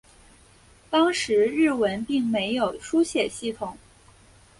[0.89, 3.77] 当时日文并没有书写系统。